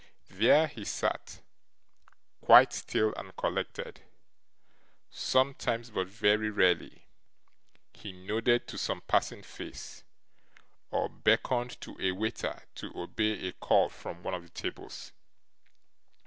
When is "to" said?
8.69-8.79, 11.81-11.95, 12.73-12.91